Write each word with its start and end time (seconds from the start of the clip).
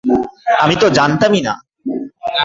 আমি 0.63 0.75
তো 0.75 0.87
জানতামই 0.97 1.41
না। 1.41 1.53